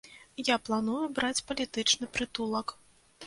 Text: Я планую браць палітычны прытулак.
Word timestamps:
Я 0.47 0.55
планую 0.69 1.03
браць 1.17 1.43
палітычны 1.51 2.05
прытулак. 2.15 2.75